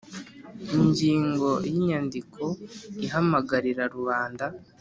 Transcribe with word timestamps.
Ingingo 0.77 1.49
ya 1.61 1.67
Inyandiko 1.71 2.43
ihamagarira 3.05 3.83
rubanda 3.95 4.45